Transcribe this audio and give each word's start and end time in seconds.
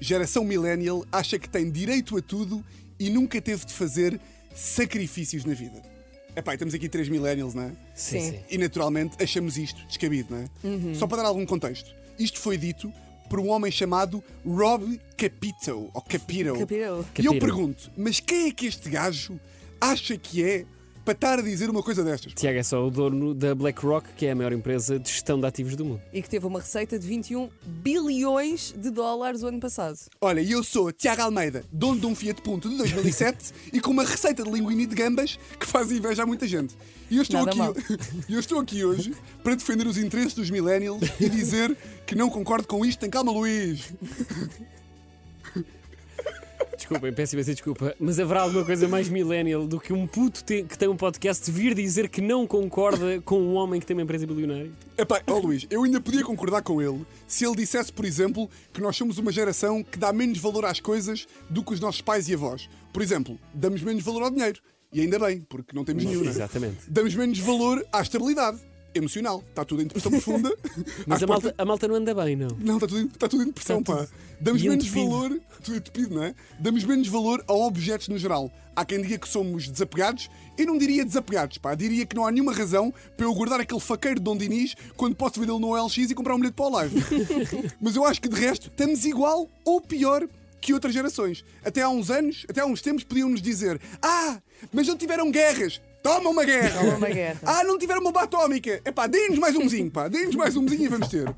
Geração 0.00 0.44
Millennial 0.44 1.04
acha 1.10 1.38
que 1.38 1.48
tem 1.48 1.70
direito 1.70 2.16
a 2.16 2.22
tudo 2.22 2.64
e 2.98 3.10
nunca 3.10 3.40
teve 3.40 3.64
de 3.64 3.72
fazer 3.72 4.20
sacrifícios 4.54 5.44
na 5.44 5.54
vida. 5.54 5.82
Epá, 6.36 6.56
temos 6.56 6.74
aqui 6.74 6.88
três 6.88 7.08
millennials, 7.08 7.54
não 7.54 7.62
é? 7.62 7.72
Sim. 7.94 8.32
Sim. 8.32 8.40
E 8.50 8.58
naturalmente 8.58 9.22
achamos 9.22 9.56
isto 9.56 9.84
descabido, 9.86 10.34
não 10.34 10.38
é? 10.38 10.94
Só 10.94 11.06
para 11.06 11.18
dar 11.22 11.28
algum 11.28 11.46
contexto. 11.46 11.94
Isto 12.18 12.40
foi 12.40 12.56
dito 12.58 12.92
por 13.28 13.38
um 13.40 13.48
homem 13.50 13.70
chamado 13.70 14.22
Rob 14.44 15.00
Capito, 15.16 15.90
ou 15.92 16.02
Capiro. 16.02 16.58
Capiro. 16.58 17.06
E 17.18 17.26
eu 17.26 17.38
pergunto, 17.38 17.90
mas 17.96 18.20
quem 18.20 18.48
é 18.48 18.52
que 18.52 18.66
este 18.66 18.90
gajo 18.90 19.38
acha 19.80 20.16
que 20.16 20.42
é 20.44 20.66
para 21.04 21.12
estar 21.12 21.38
a 21.38 21.42
dizer 21.42 21.68
uma 21.68 21.82
coisa 21.82 22.02
destas? 22.02 22.32
Tiago 22.32 22.58
é 22.58 22.62
só 22.62 22.86
o 22.86 22.90
dono 22.90 23.34
da 23.34 23.54
BlackRock, 23.54 24.08
que 24.16 24.24
é 24.24 24.30
a 24.30 24.34
maior 24.34 24.52
empresa 24.52 24.98
de 24.98 25.10
gestão 25.10 25.38
de 25.38 25.46
ativos 25.46 25.76
do 25.76 25.84
mundo. 25.84 26.00
E 26.12 26.22
que 26.22 26.30
teve 26.30 26.46
uma 26.46 26.60
receita 26.60 26.98
de 26.98 27.06
21 27.06 27.50
bilhões 27.62 28.74
de 28.76 28.90
dólares 28.90 29.42
o 29.42 29.48
ano 29.48 29.60
passado. 29.60 29.98
Olha, 30.20 30.40
e 30.40 30.50
eu 30.50 30.64
sou 30.64 30.90
Tiago 30.90 31.20
Almeida, 31.20 31.62
dono 31.70 32.00
de 32.00 32.06
um 32.06 32.14
Fiat 32.14 32.40
Punto 32.40 32.70
de 32.70 32.78
2007 32.78 33.52
e 33.72 33.80
com 33.80 33.90
uma 33.90 34.04
receita 34.04 34.42
de 34.42 34.50
linguine 34.50 34.86
de 34.86 34.94
gambas 34.94 35.38
que 35.60 35.66
faz 35.66 35.92
inveja 35.92 36.22
a 36.22 36.26
muita 36.26 36.46
gente. 36.46 36.74
E 37.10 37.16
eu 37.16 37.22
estou, 37.22 37.44
Nada 37.44 37.50
aqui, 37.50 37.58
mal. 37.58 37.74
eu 38.28 38.40
estou 38.40 38.58
aqui 38.58 38.82
hoje 38.82 39.14
para 39.42 39.54
defender 39.54 39.86
os 39.86 39.98
interesses 39.98 40.32
dos 40.32 40.48
millennials 40.50 41.02
e 41.20 41.28
dizer 41.28 41.76
que 42.06 42.14
não 42.14 42.30
concordo 42.30 42.66
com 42.66 42.84
isto. 42.84 43.00
Tem 43.00 43.10
calma, 43.10 43.30
Luís. 43.30 43.92
Desculpem, 46.94 47.12
peço 47.12 47.34
imensa 47.34 47.52
desculpa, 47.52 47.94
mas 47.98 48.18
haverá 48.20 48.42
alguma 48.42 48.64
coisa 48.64 48.86
mais 48.86 49.08
millennial 49.08 49.66
do 49.66 49.80
que 49.80 49.92
um 49.92 50.06
puto 50.06 50.44
te- 50.44 50.62
que 50.62 50.78
tem 50.78 50.88
um 50.88 50.96
podcast 50.96 51.50
vir 51.50 51.74
dizer 51.74 52.08
que 52.08 52.20
não 52.20 52.46
concorda 52.46 53.20
com 53.22 53.40
um 53.40 53.54
homem 53.54 53.80
que 53.80 53.86
tem 53.86 53.96
uma 53.96 54.02
empresa 54.02 54.26
bilionária? 54.26 54.70
Epá, 54.96 55.20
ó 55.26 55.38
Luís, 55.38 55.66
eu 55.70 55.82
ainda 55.82 56.00
podia 56.00 56.22
concordar 56.24 56.62
com 56.62 56.80
ele 56.80 57.04
se 57.26 57.44
ele 57.44 57.56
dissesse, 57.56 57.92
por 57.92 58.04
exemplo, 58.04 58.48
que 58.72 58.80
nós 58.80 58.96
somos 58.96 59.18
uma 59.18 59.32
geração 59.32 59.82
que 59.82 59.98
dá 59.98 60.12
menos 60.12 60.38
valor 60.38 60.64
às 60.64 60.78
coisas 60.80 61.26
do 61.50 61.62
que 61.64 61.72
os 61.72 61.80
nossos 61.80 62.00
pais 62.00 62.28
e 62.28 62.34
avós. 62.34 62.68
Por 62.92 63.02
exemplo, 63.02 63.38
damos 63.52 63.82
menos 63.82 64.02
valor 64.04 64.22
ao 64.22 64.30
dinheiro. 64.30 64.60
E 64.92 65.00
ainda 65.00 65.18
bem, 65.18 65.40
porque 65.48 65.74
não 65.74 65.84
temos 65.84 66.04
nenhum. 66.04 66.20
não 66.20 66.28
é? 66.28 66.30
Exatamente. 66.30 66.76
Damos 66.88 67.14
menos 67.16 67.38
valor 67.40 67.84
à 67.92 68.00
estabilidade 68.00 68.58
emocional. 68.94 69.42
Está 69.48 69.64
tudo 69.64 69.82
em 69.82 69.86
depressão 69.86 70.10
profunda. 70.12 70.54
Mas 71.06 71.22
a 71.22 71.26
malta, 71.26 71.54
a 71.56 71.64
malta 71.64 71.88
não 71.88 71.94
anda 71.96 72.14
bem, 72.14 72.36
não. 72.36 72.48
Não, 72.58 72.74
está 72.76 72.86
tudo, 72.86 73.00
em- 73.00 73.06
está 73.06 73.28
tudo 73.28 73.42
em 73.42 73.46
depressão, 73.46 73.80
Está 73.80 73.92
pá. 73.96 74.04
tudo- 74.04 74.12
Damos 74.40 74.62
e 74.62 74.68
menos 74.68 74.84
entupido. 74.84 75.10
valor. 75.10 75.40
Tudo 75.62 75.76
entupido, 75.76 76.14
não 76.14 76.22
é? 76.24 76.34
Damos 76.58 76.84
menos 76.84 77.08
valor 77.08 77.42
a 77.48 77.52
objetos 77.52 78.08
no 78.08 78.18
geral. 78.18 78.50
Há 78.76 78.84
quem 78.84 79.00
diga 79.00 79.18
que 79.18 79.28
somos 79.28 79.68
desapegados. 79.68 80.28
Eu 80.58 80.66
não 80.66 80.76
diria 80.76 81.04
desapegados, 81.04 81.58
pá. 81.58 81.74
Diria 81.74 82.04
que 82.04 82.14
não 82.16 82.26
há 82.26 82.30
nenhuma 82.32 82.52
razão 82.52 82.92
para 83.16 83.24
eu 83.26 83.32
guardar 83.32 83.60
aquele 83.60 83.80
faqueiro 83.80 84.16
de 84.18 84.24
Dom 84.24 84.36
Dinis 84.36 84.74
quando 84.96 85.14
posso 85.14 85.38
vendê-lo 85.40 85.58
no 85.60 85.68
OLX 85.68 85.96
e 85.96 86.14
comprar 86.14 86.34
um 86.34 86.38
bilhete 86.38 86.56
para 86.56 86.66
o 86.66 86.70
live. 86.70 86.96
Mas 87.80 87.94
eu 87.96 88.04
acho 88.04 88.20
que 88.20 88.28
de 88.28 88.34
resto 88.38 88.66
estamos 88.68 89.04
igual 89.04 89.48
ou 89.64 89.80
pior 89.80 90.28
que 90.64 90.72
outras 90.72 90.94
gerações. 90.94 91.44
Até 91.62 91.82
há 91.82 91.88
uns 91.90 92.10
anos, 92.10 92.46
até 92.48 92.62
há 92.62 92.66
uns 92.66 92.80
tempos, 92.80 93.04
podiam-nos 93.04 93.42
dizer: 93.42 93.78
Ah, 94.02 94.40
mas 94.72 94.88
não 94.88 94.96
tiveram 94.96 95.30
guerras. 95.30 95.80
Toma 96.02 96.28
uma 96.28 96.44
guerra! 96.44 96.80
Toma 96.80 96.96
uma 96.96 97.08
guerra. 97.08 97.40
Ah, 97.46 97.64
não 97.64 97.78
tiveram 97.78 98.00
uma 98.02 98.10
bomba 98.12 98.24
atómica! 98.24 98.78
Epá, 98.84 99.06
deem-nos 99.06 99.38
mais 99.38 99.56
umzinho, 99.56 99.90
pá, 99.90 100.06
deem-nos 100.06 100.34
mais 100.36 100.54
umzinho 100.54 100.84
e 100.84 100.88
vamos 100.88 101.08
ter. 101.08 101.34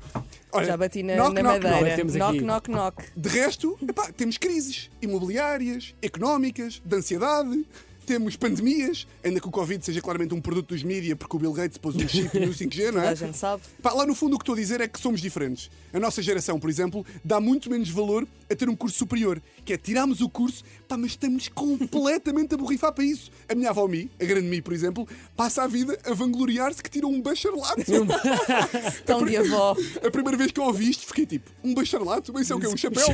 Olha, 0.51 0.65
Já 0.65 0.75
bati 0.77 1.03
na, 1.03 1.15
knock, 1.15 1.35
na 1.35 1.41
knock, 1.41 1.59
knock. 1.63 1.73
madeira. 1.81 2.03
Knock, 2.03 2.35
aqui- 2.37 2.41
knock, 2.45 2.69
knock. 2.69 3.03
De 3.15 3.29
resto, 3.29 3.77
epá, 3.87 4.11
temos 4.11 4.37
crises 4.37 4.89
imobiliárias, 5.01 5.95
económicas, 6.01 6.81
de 6.83 6.95
ansiedade, 6.97 7.65
temos 8.07 8.37
pandemias, 8.37 9.05
ainda 9.21 9.37
que 9.41 9.47
o 9.47 9.51
Covid 9.51 9.83
seja 9.83 10.01
claramente 10.01 10.33
um 10.33 10.39
produto 10.39 10.69
dos 10.69 10.81
mídia, 10.81 11.13
porque 11.13 11.35
o 11.35 11.39
Bill 11.39 11.51
Gates 11.51 11.77
pôs 11.77 11.93
um 11.93 12.07
chip 12.07 12.39
no 12.39 12.47
5G, 12.55 12.91
não 12.91 13.01
é? 13.01 13.09
a 13.09 13.13
gente 13.15 13.37
sabe. 13.37 13.61
Pá, 13.83 13.91
lá 13.91 14.05
no 14.05 14.15
fundo 14.15 14.35
o 14.35 14.39
que 14.39 14.43
estou 14.43 14.55
a 14.55 14.57
dizer 14.57 14.79
é 14.79 14.87
que 14.87 14.97
somos 14.97 15.19
diferentes. 15.19 15.69
A 15.93 15.99
nossa 15.99 16.21
geração, 16.21 16.57
por 16.57 16.69
exemplo, 16.69 17.05
dá 17.23 17.41
muito 17.41 17.69
menos 17.69 17.89
valor 17.89 18.25
a 18.49 18.55
ter 18.55 18.69
um 18.69 18.75
curso 18.77 18.97
superior, 18.97 19.41
que 19.65 19.73
é 19.73 19.77
tirarmos 19.77 20.21
o 20.21 20.29
curso, 20.29 20.63
pá, 20.87 20.95
mas 20.95 21.11
estamos 21.11 21.49
completamente 21.53 22.55
a 22.55 22.57
borrifar 22.57 22.93
para 22.93 23.03
isso. 23.03 23.29
A 23.49 23.53
minha 23.53 23.71
avó 23.71 23.85
Mi, 23.89 24.09
a 24.21 24.23
grande 24.23 24.47
Mi, 24.47 24.61
por 24.61 24.73
exemplo, 24.73 25.05
passa 25.35 25.63
a 25.63 25.67
vida 25.67 25.99
a 26.05 26.13
vangloriar-se 26.13 26.81
que 26.81 26.89
tirou 26.89 27.11
um 27.11 27.21
bacharelato. 27.21 27.83
Tão 29.05 29.25
de 29.27 29.35
avó. 29.35 29.75
A 30.01 30.09
primeira 30.09 30.37
vez 30.37 30.51
que 30.53 30.59
eu 30.61 30.63
ouvi 30.63 30.89
isto, 30.89 31.05
fiquei 31.05 31.25
tipo, 31.25 31.51
um 31.61 31.73
bacharelato? 31.73 32.31
Mas 32.31 32.43
isso 32.43 32.53
é 32.53 32.55
o 32.55 32.59
quê? 32.61 32.67
Um 32.67 32.77
chapéu? 32.77 33.07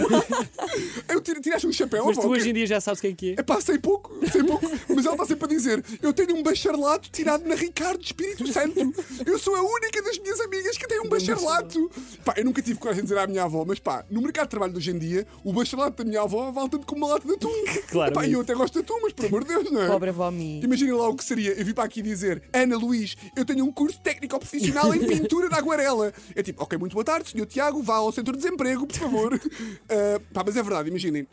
eu 1.10 1.20
tiraste 1.20 1.66
um 1.66 1.72
chapéu, 1.72 2.06
Mas 2.06 2.18
avó, 2.18 2.28
tu 2.28 2.34
hoje 2.34 2.50
em 2.50 2.54
dia 2.54 2.68
já 2.68 2.80
sabes 2.80 3.02
quem 3.02 3.16
que 3.16 3.32
é. 3.32 3.36
É 3.40 3.44
pá, 3.44 3.60
sei 3.60 3.80
pouco, 3.80 4.14
sei 4.32 4.44
pouco, 4.44 4.70
mas 4.90 5.06
ela 5.06 5.16
está 5.16 5.26
sempre 5.26 5.46
a 5.46 5.48
dizer: 5.48 5.84
Eu 6.02 6.14
tenho 6.14 6.36
um 6.36 6.44
bacharelato 6.44 7.10
tirado 7.10 7.48
na 7.48 7.56
Ricardo 7.56 8.04
Espírito 8.04 8.48
Santo. 8.52 8.94
Eu 9.26 9.38
sou 9.40 9.56
a 9.56 9.62
única 9.62 10.02
das 10.02 10.18
minhas 10.20 10.40
amigas 10.40 10.78
que 10.78 10.88
tem 10.88 11.02
um 11.02 11.10
bacharelato. 11.10 11.92
Pá, 12.24 12.34
eu 12.38 12.46
nunca 12.46 12.62
tive 12.62 12.80
coragem 12.80 13.04
de 13.04 13.10
dizer 13.10 13.20
à 13.20 13.28
minha 13.28 13.44
avó, 13.44 13.64
mas 13.66 13.80
pá, 13.80 14.06
no 14.10 14.22
mercado 14.22 14.46
de 14.46 14.52
trabalho 14.52 14.74
de 14.74 14.78
hoje 14.80 14.92
em 14.92 14.98
dia, 14.98 15.28
o 15.44 15.54
bacharelato 15.54 16.04
da 16.04 16.10
minha 16.10 16.22
avó 16.22 16.52
vale 16.52 16.70
tanto 16.70 16.86
como 16.86 17.06
uma 17.06 17.14
lata 17.14 17.28
de 17.28 17.34
atum. 17.34 17.50
Claramente. 17.90 18.14
Pá, 18.14 18.28
eu 18.28 18.42
até 18.42 18.54
gosto 18.54 18.74
de 18.74 18.80
atum, 18.80 19.00
mas 19.02 19.14
por 19.14 19.26
amor 19.26 19.44
de 19.44 19.48
Deus, 19.50 19.72
não 19.72 19.82
é? 19.82 19.88
Pobre 19.88 20.10
avó 20.10 20.32
Mi. 20.32 20.62
Imaginem 20.64 20.94
lá 20.94 21.10
o 21.10 21.16
que 21.16 21.24
seria. 21.24 21.52
Eu 21.54 21.66
vim 21.66 21.74
para 21.74 21.84
aqui 21.84 22.02
dizer: 22.02 22.42
Ana 22.54 22.78
Luís, 22.78 23.16
eu 23.36 23.46
tenho 23.46 23.66
um 23.66 23.72
curso 23.72 24.00
técnico-profissional 24.02 24.94
em 24.94 25.06
pintura 25.06 25.50
da 25.50 25.58
aguarela. 25.58 26.14
É 26.36 26.44
tipo, 26.44 26.64
ok, 26.64 26.78
muito 26.78 26.94
boa 26.94 27.04
tarde, 27.06 27.30
senhor 27.30 27.46
Tiago, 27.46 27.82
vá 27.82 27.96
ao 27.96 28.12
centro 28.12 28.34
de 28.34 28.42
desemprego, 28.44 28.86
por 28.88 28.98
favor. 28.98 29.40
Ah, 29.90 30.20
pá, 30.34 30.44
mas 30.46 30.56
é 30.56 30.64
verdade, 30.64 30.90
imaginem. 30.90 31.28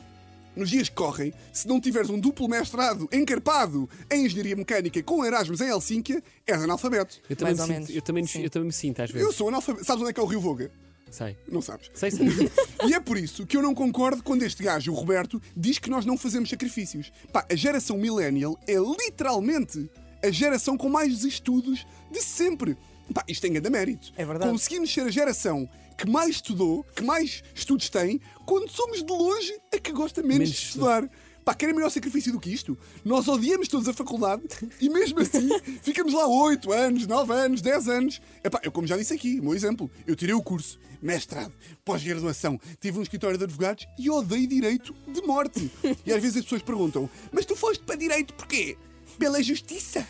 Nos 0.56 0.68
dias 0.70 0.88
que 0.88 0.94
correm, 0.96 1.32
se 1.52 1.66
não 1.68 1.80
tiveres 1.80 2.10
um 2.10 2.18
duplo 2.18 2.48
mestrado 2.48 3.08
encarpado 3.12 3.88
em 4.10 4.26
engenharia 4.26 4.56
mecânica 4.56 5.02
com 5.02 5.24
Erasmus 5.24 5.60
em 5.60 5.68
Helsínquia, 5.68 6.22
és 6.46 6.62
analfabeto. 6.62 7.20
Eu 7.30 7.36
também, 7.36 7.54
Mais 7.54 7.56
me 7.56 7.60
ou 7.60 7.66
sinto, 7.66 7.74
menos. 7.88 7.96
eu, 7.96 8.02
também, 8.02 8.26
Sim. 8.26 8.42
eu 8.42 8.50
também 8.50 8.66
me 8.66 8.72
sinto 8.72 9.00
às 9.00 9.10
Eu 9.10 9.14
vezes. 9.16 9.34
sou 9.36 9.48
analfabeto. 9.48 9.84
Sabes 9.86 10.02
onde 10.02 10.10
é 10.10 10.12
que 10.12 10.20
é 10.20 10.22
o 10.22 10.26
Rio 10.26 10.40
Voga? 10.40 10.70
Sei. 11.10 11.36
Não 11.50 11.60
sabes. 11.62 11.90
Sei, 11.94 12.10
sei. 12.10 12.28
E 12.86 12.94
é 12.94 13.00
por 13.00 13.16
isso 13.18 13.44
que 13.46 13.56
eu 13.56 13.62
não 13.62 13.74
concordo 13.74 14.22
quando 14.22 14.42
este 14.42 14.62
gajo, 14.62 14.92
o 14.92 14.94
Roberto, 14.94 15.40
diz 15.56 15.78
que 15.78 15.90
nós 15.90 16.04
não 16.04 16.16
fazemos 16.16 16.48
sacrifícios. 16.50 17.12
Pá, 17.32 17.46
a 17.50 17.54
geração 17.54 17.96
millennial 17.96 18.58
é 18.66 18.74
literalmente 18.74 19.90
a 20.22 20.30
geração 20.30 20.76
com 20.76 20.88
mais 20.88 21.24
estudos 21.24 21.86
de 22.10 22.22
sempre. 22.22 22.76
Pá, 23.12 23.24
isto 23.26 23.42
tem 23.42 23.52
grande 23.52 23.70
mérito. 23.70 24.12
É 24.16 24.24
verdade. 24.24 24.50
Conseguimos 24.50 24.92
ser 24.92 25.02
a 25.02 25.10
geração 25.10 25.68
que 25.96 26.08
mais 26.08 26.36
estudou, 26.36 26.84
que 26.94 27.02
mais 27.02 27.42
estudos 27.54 27.90
tem, 27.90 28.20
quando 28.46 28.70
somos 28.70 29.02
de 29.04 29.12
longe 29.12 29.52
a 29.74 29.78
que 29.78 29.92
gosta 29.92 30.22
menos, 30.22 30.38
Menos 30.38 30.54
de 30.54 30.66
estudar. 30.66 31.10
Pá, 31.44 31.54
querem 31.54 31.74
melhor 31.74 31.90
sacrifício 31.90 32.32
do 32.32 32.38
que 32.38 32.50
isto? 32.50 32.78
Nós 33.04 33.26
odiamos 33.26 33.66
todos 33.66 33.88
a 33.88 33.92
faculdade 33.92 34.42
e 34.80 34.88
mesmo 34.88 35.20
assim 35.20 35.48
ficamos 35.82 36.12
lá 36.12 36.26
8 36.26 36.70
anos, 36.72 37.06
9 37.06 37.32
anos, 37.32 37.60
10 37.62 37.88
anos. 37.88 38.20
Epá, 38.44 38.60
eu 38.62 38.70
como 38.70 38.86
já 38.86 38.96
disse 38.96 39.14
aqui, 39.14 39.40
o 39.40 39.44
meu 39.44 39.54
exemplo, 39.54 39.90
eu 40.06 40.14
tirei 40.14 40.34
o 40.34 40.42
curso, 40.42 40.78
mestrado, 41.02 41.52
pós-graduação, 41.84 42.60
tive 42.78 42.98
um 42.98 43.02
escritório 43.02 43.38
de 43.38 43.44
advogados 43.44 43.86
e 43.98 44.10
odeio 44.10 44.46
direito 44.46 44.94
de 45.08 45.20
morte. 45.22 45.70
E 46.06 46.12
às 46.12 46.22
vezes 46.22 46.38
as 46.38 46.44
pessoas 46.44 46.62
perguntam, 46.62 47.08
mas 47.32 47.44
tu 47.44 47.56
foste 47.56 47.82
para 47.84 47.96
direito 47.96 48.34
porquê? 48.34 48.76
Pela 49.18 49.42
justiça? 49.42 50.06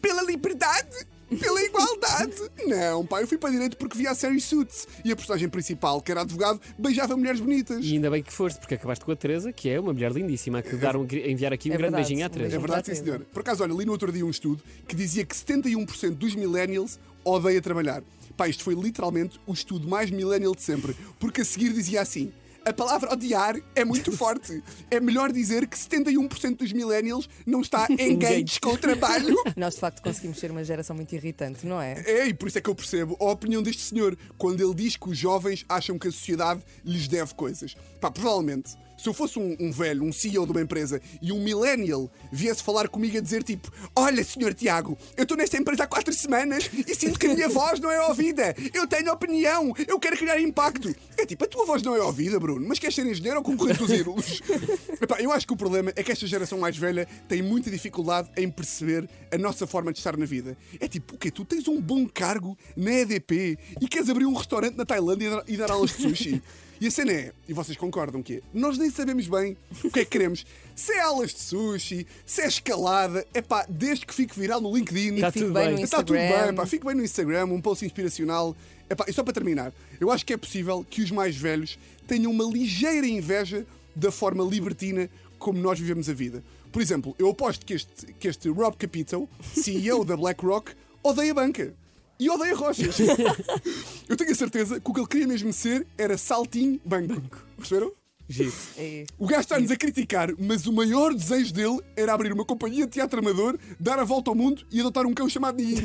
Pela 0.00 0.22
liberdade? 0.22 1.06
Pela 1.28 1.62
igualdade? 1.62 2.34
Não, 2.66 3.04
pá, 3.04 3.20
eu 3.20 3.26
fui 3.26 3.36
para 3.36 3.50
direito 3.50 3.76
porque 3.76 3.98
via 3.98 4.12
a 4.12 4.14
série 4.14 4.40
Suits 4.40 4.86
e 5.04 5.10
a 5.10 5.16
personagem 5.16 5.48
principal, 5.48 6.00
que 6.00 6.12
era 6.12 6.20
advogado, 6.20 6.60
beijava 6.78 7.16
mulheres 7.16 7.40
bonitas. 7.40 7.84
E 7.84 7.94
ainda 7.94 8.10
bem 8.10 8.22
que 8.22 8.32
foste, 8.32 8.58
porque 8.60 8.74
acabaste 8.74 9.04
com 9.04 9.10
a 9.10 9.16
Teresa, 9.16 9.52
que 9.52 9.68
é 9.68 9.80
uma 9.80 9.92
mulher 9.92 10.12
lindíssima, 10.12 10.58
a 10.58 10.62
que 10.62 10.76
dar 10.76 10.96
um, 10.96 11.02
a 11.02 11.28
enviar 11.28 11.52
aqui 11.52 11.68
um 11.68 11.74
É 11.74 11.76
grande 11.76 11.92
verdade. 11.94 12.08
beijinho 12.08 12.24
à 12.24 12.28
Um 12.28 12.32
Teresa. 12.32 12.54
É 12.56 12.58
verdade, 12.58 12.86
sim, 12.86 12.94
senhor. 13.04 13.20
Por 13.32 13.40
acaso, 13.40 13.62
olha, 13.64 13.72
li 13.72 13.84
no 13.84 13.92
outro 13.92 14.12
dia 14.12 14.24
um 14.24 14.30
estudo 14.30 14.62
que 14.86 14.94
dizia 14.94 15.24
que 15.26 15.34
71% 15.34 16.10
dos 16.10 16.34
millennials 16.36 16.98
odeia 17.24 17.60
trabalhar. 17.60 18.02
Pá, 18.36 18.48
isto 18.48 18.62
foi 18.62 18.74
literalmente 18.74 19.40
o 19.46 19.52
estudo 19.52 19.88
mais 19.88 20.10
millennial 20.10 20.54
de 20.54 20.62
sempre, 20.62 20.94
porque 21.18 21.40
a 21.40 21.44
seguir 21.44 21.72
dizia 21.72 22.02
assim. 22.02 22.32
A 22.66 22.72
palavra 22.72 23.12
odiar 23.12 23.54
é 23.76 23.84
muito 23.84 24.10
forte. 24.16 24.60
É 24.90 24.98
melhor 24.98 25.30
dizer 25.30 25.68
que 25.68 25.78
71% 25.78 26.56
dos 26.56 26.72
millennials 26.72 27.28
não 27.46 27.60
está 27.60 27.86
engaged 27.88 28.60
com 28.60 28.70
o 28.70 28.76
trabalho. 28.76 29.36
Nós 29.56 29.74
de 29.74 29.80
facto 29.80 30.02
conseguimos 30.02 30.40
ser 30.40 30.50
uma 30.50 30.64
geração 30.64 30.96
muito 30.96 31.14
irritante, 31.14 31.64
não 31.64 31.80
é? 31.80 32.02
É, 32.04 32.26
e 32.26 32.34
por 32.34 32.48
isso 32.48 32.58
é 32.58 32.60
que 32.60 32.68
eu 32.68 32.74
percebo 32.74 33.16
a 33.20 33.30
opinião 33.30 33.62
deste 33.62 33.82
senhor 33.82 34.18
quando 34.36 34.60
ele 34.60 34.74
diz 34.74 34.96
que 34.96 35.08
os 35.08 35.16
jovens 35.16 35.64
acham 35.68 35.96
que 35.96 36.08
a 36.08 36.10
sociedade 36.10 36.60
lhes 36.84 37.06
deve 37.06 37.34
coisas. 37.36 37.76
Pá, 38.00 38.10
provavelmente, 38.10 38.74
se 38.96 39.08
eu 39.08 39.14
fosse 39.14 39.38
um, 39.38 39.56
um 39.60 39.70
velho, 39.70 40.02
um 40.04 40.12
CEO 40.12 40.46
de 40.46 40.52
uma 40.52 40.60
empresa 40.60 41.00
e 41.20 41.32
um 41.32 41.42
millennial 41.42 42.10
viesse 42.32 42.62
falar 42.62 42.88
comigo 42.88 43.18
a 43.18 43.20
dizer 43.20 43.42
tipo: 43.42 43.70
Olha, 43.94 44.24
senhor 44.24 44.54
Tiago, 44.54 44.96
eu 45.16 45.22
estou 45.22 45.36
nesta 45.36 45.56
empresa 45.56 45.84
há 45.84 45.86
quatro 45.86 46.12
semanas 46.14 46.70
e 46.86 46.94
sinto 46.94 47.18
que 47.18 47.26
a 47.26 47.34
minha 47.34 47.48
voz 47.48 47.80
não 47.80 47.90
é 47.90 48.00
ouvida. 48.06 48.54
Eu 48.72 48.86
tenho 48.86 49.12
opinião, 49.12 49.74
eu 49.86 49.98
quero 49.98 50.16
criar 50.16 50.40
impacto. 50.40 50.94
É 51.16 51.26
tipo, 51.26 51.44
a 51.44 51.46
tua 51.46 51.66
voz 51.66 51.82
não 51.82 51.94
é 51.94 52.02
ouvida, 52.02 52.38
Bruno, 52.38 52.66
mas 52.66 52.78
queres 52.78 52.94
ser 52.94 53.06
engenheiro 53.06 53.38
ou 53.38 53.42
concorrente 53.42 53.78
dos 53.78 53.90
ídolos? 53.90 54.40
Epá, 55.00 55.20
eu 55.20 55.30
acho 55.32 55.46
que 55.46 55.52
o 55.52 55.56
problema 55.56 55.92
é 55.94 56.02
que 56.02 56.12
esta 56.12 56.26
geração 56.26 56.58
mais 56.58 56.76
velha 56.76 57.06
tem 57.28 57.42
muita 57.42 57.70
dificuldade 57.70 58.30
em 58.36 58.50
perceber 58.50 59.08
a 59.32 59.38
nossa 59.38 59.66
forma 59.66 59.92
de 59.92 59.98
estar 59.98 60.16
na 60.16 60.24
vida. 60.24 60.56
É 60.80 60.88
tipo, 60.88 61.14
o 61.14 61.18
quê? 61.18 61.30
Tu 61.30 61.44
tens 61.44 61.68
um 61.68 61.80
bom 61.80 62.06
cargo 62.06 62.56
na 62.76 62.92
EDP 62.92 63.58
e 63.80 63.88
queres 63.88 64.08
abrir 64.08 64.26
um 64.26 64.34
restaurante 64.34 64.76
na 64.76 64.84
Tailândia 64.84 65.26
e 65.26 65.30
dar, 65.30 65.44
e 65.48 65.56
dar 65.56 65.70
aulas 65.70 65.90
de 65.90 66.02
sushi? 66.02 66.42
E 66.80 66.86
a 66.86 66.90
cena 66.90 67.12
é, 67.12 67.32
e 67.48 67.52
vocês 67.54 67.76
concordam 67.76 68.22
que 68.22 68.34
é, 68.34 68.40
nós 68.52 68.76
nem 68.76 68.90
sabemos 68.90 69.26
bem 69.26 69.56
o 69.82 69.90
que 69.90 70.00
é 70.00 70.04
que 70.04 70.10
queremos. 70.10 70.44
Se 70.76 70.92
é 70.92 71.00
aulas 71.00 71.32
de 71.32 71.40
sushi, 71.40 72.06
se 72.26 72.42
é 72.42 72.46
escalada, 72.46 73.26
é 73.32 73.40
pá, 73.40 73.64
desde 73.66 74.04
que 74.04 74.12
fique 74.12 74.38
viral 74.38 74.60
no 74.60 74.76
LinkedIn. 74.76 75.20
Tá 75.20 75.32
Fique 75.32 75.46
tudo 75.46 75.54
bem 75.54 75.80
Está 75.80 75.98
tudo 76.02 76.12
bem, 76.12 76.54
pá, 76.54 76.66
fique 76.66 76.84
bem 76.84 76.94
no 76.94 77.02
Instagram, 77.02 77.46
um 77.46 77.62
post 77.62 77.82
inspiracional. 77.82 78.54
Epá, 78.90 79.06
e 79.08 79.12
só 79.14 79.22
para 79.24 79.32
terminar, 79.32 79.72
eu 79.98 80.10
acho 80.10 80.26
que 80.26 80.34
é 80.34 80.36
possível 80.36 80.84
que 80.88 81.00
os 81.00 81.10
mais 81.10 81.34
velhos 81.34 81.78
tenham 82.06 82.30
uma 82.30 82.44
ligeira 82.44 83.06
inveja 83.06 83.66
da 83.94 84.12
forma 84.12 84.44
libertina 84.44 85.08
como 85.38 85.58
nós 85.58 85.80
vivemos 85.80 86.10
a 86.10 86.12
vida. 86.12 86.44
Por 86.70 86.82
exemplo, 86.82 87.16
eu 87.18 87.30
aposto 87.30 87.64
que 87.64 87.72
este, 87.72 88.12
que 88.20 88.28
este 88.28 88.50
Rob 88.50 88.76
Capito, 88.76 89.26
CEO 89.54 90.04
da 90.04 90.14
BlackRock, 90.14 90.72
odeia 91.02 91.32
banca. 91.32 91.72
E 92.18 92.30
odeia 92.30 92.54
rochas. 92.54 92.96
eu 94.08 94.16
tenho 94.16 94.30
a 94.30 94.34
certeza 94.34 94.80
que 94.80 94.90
o 94.90 94.94
que 94.94 95.00
ele 95.00 95.08
queria 95.08 95.26
mesmo 95.26 95.52
ser 95.52 95.86
era 95.98 96.16
saltinho 96.16 96.80
banco. 96.84 97.44
Perceberam? 97.56 97.92
Giro. 98.28 98.52
É. 98.76 99.04
O 99.18 99.26
gajo 99.26 99.42
está-nos 99.42 99.70
a 99.70 99.76
criticar, 99.76 100.30
mas 100.38 100.66
o 100.66 100.72
maior 100.72 101.14
desejo 101.14 101.52
dele 101.52 101.80
era 101.96 102.12
abrir 102.12 102.32
uma 102.32 102.44
companhia 102.44 102.84
de 102.84 102.92
teatro 102.92 103.20
amador, 103.20 103.58
dar 103.78 103.98
a 103.98 104.04
volta 104.04 104.30
ao 104.30 104.34
mundo 104.34 104.66
e 104.70 104.80
adotar 104.80 105.06
um 105.06 105.14
cão 105.14 105.28
chamado 105.28 105.58
Nini. 105.58 105.82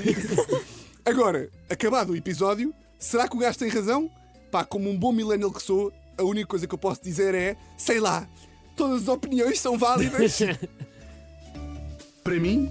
Agora, 1.06 1.50
acabado 1.70 2.12
o 2.12 2.16
episódio, 2.16 2.74
será 2.98 3.28
que 3.28 3.36
o 3.36 3.40
gajo 3.40 3.60
tem 3.60 3.70
razão? 3.70 4.10
Pá, 4.52 4.64
como 4.64 4.90
um 4.90 4.98
bom 4.98 5.12
millennial 5.12 5.52
que 5.52 5.62
sou, 5.62 5.94
a 6.18 6.24
única 6.24 6.48
coisa 6.48 6.66
que 6.66 6.74
eu 6.74 6.80
posso 6.80 7.02
dizer 7.04 7.36
é, 7.36 7.56
sei 7.78 8.00
lá, 8.00 8.28
todas 8.76 9.04
as 9.04 9.08
opiniões 9.08 9.60
são 9.60 9.78
válidas. 9.78 10.40
Para 12.24 12.40
mim, 12.40 12.70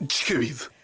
descabido. 0.00 0.75